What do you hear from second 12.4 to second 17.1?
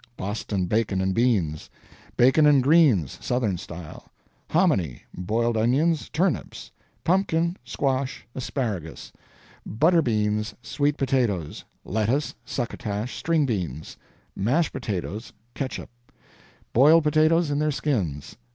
Succotash. String beans. Mashed potatoes. Catsup. Boiled